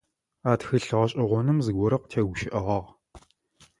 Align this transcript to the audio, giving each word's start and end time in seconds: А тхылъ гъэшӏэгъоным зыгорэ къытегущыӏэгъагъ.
А 0.49 0.51
тхылъ 0.59 0.87
гъэшӏэгъоным 0.99 1.57
зыгорэ 1.65 1.97
къытегущыӏэгъагъ. 2.01 2.87